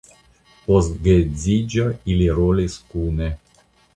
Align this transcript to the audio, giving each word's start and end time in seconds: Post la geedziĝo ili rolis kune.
Post 0.69 0.89
la 0.95 1.03
geedziĝo 1.07 1.85
ili 2.13 2.27
rolis 2.39 2.81
kune. 2.95 3.31